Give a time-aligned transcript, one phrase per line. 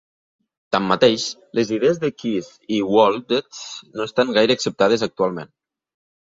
[0.75, 1.25] Tanmateix,
[1.59, 3.61] les idees de Keys i Wohletz
[4.01, 5.55] no estan gaire acceptades actualment.